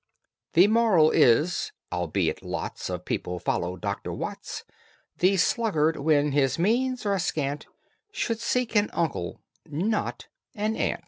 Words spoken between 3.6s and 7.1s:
Dr. Watts, The sluggard, when his means